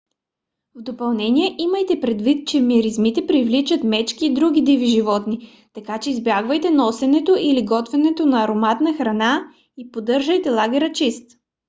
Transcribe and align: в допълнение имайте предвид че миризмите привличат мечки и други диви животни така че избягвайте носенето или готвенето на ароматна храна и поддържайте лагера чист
в 0.75 0.81
допълнение 0.81 1.55
имайте 1.57 1.99
предвид 2.01 2.47
че 2.47 2.59
миризмите 2.61 3.27
привличат 3.27 3.83
мечки 3.83 4.25
и 4.25 4.33
други 4.33 4.61
диви 4.61 4.85
животни 4.85 5.49
така 5.73 5.99
че 5.99 6.09
избягвайте 6.09 6.69
носенето 6.69 7.35
или 7.39 7.65
готвенето 7.65 8.25
на 8.25 8.43
ароматна 8.43 8.93
храна 8.93 9.47
и 9.77 9.91
поддържайте 9.91 10.49
лагера 10.49 10.91
чист 10.91 11.31